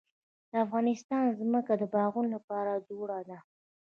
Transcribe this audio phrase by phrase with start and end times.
[0.51, 3.39] د افغانستان ځمکه د باغونو لپاره جوړه ده.